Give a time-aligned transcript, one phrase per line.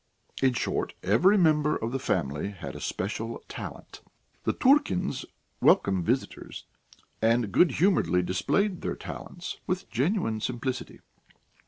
[0.41, 4.01] In short, every member of the family had a special talent.
[4.45, 5.27] The Turkins
[5.61, 6.65] welcomed visitors,
[7.21, 11.01] and good humouredly displayed their talents with genuine simplicity.